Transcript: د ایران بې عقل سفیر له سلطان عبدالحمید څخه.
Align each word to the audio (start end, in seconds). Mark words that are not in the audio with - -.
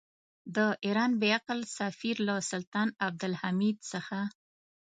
د 0.55 0.57
ایران 0.85 1.11
بې 1.21 1.29
عقل 1.37 1.59
سفیر 1.77 2.15
له 2.27 2.35
سلطان 2.51 2.87
عبدالحمید 3.07 3.77
څخه. 3.91 4.19